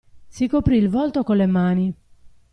[0.29, 1.93] Si coprì il volto con le mani.